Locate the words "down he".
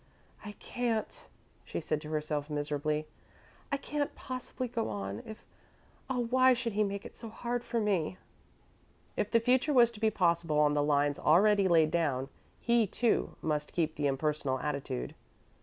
11.91-12.87